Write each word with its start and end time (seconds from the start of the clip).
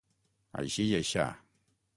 Així 0.61 0.87
i 0.87 0.97
aixà. 1.01 1.29